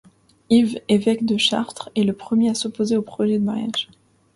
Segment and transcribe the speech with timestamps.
[0.49, 3.87] Yves, évêque de Chartres, est le premier à s'opposer au projet de mariage.